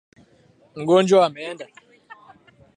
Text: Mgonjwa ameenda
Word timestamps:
Mgonjwa 0.79 1.25
ameenda 1.25 1.65